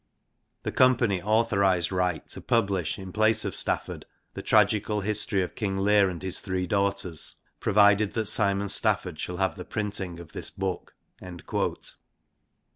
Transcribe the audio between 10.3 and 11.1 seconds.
this booke.'